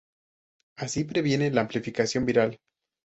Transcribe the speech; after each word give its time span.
Así 0.77 1.03
previene 1.03 1.51
la 1.51 1.61
amplificación 1.61 2.25
viral. 2.25 2.57